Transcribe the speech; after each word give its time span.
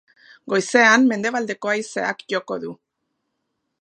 Goizean 0.53 1.05
mendebaldeko 1.11 1.71
haizeak 1.73 2.25
joko 2.35 2.59
du. 2.65 2.73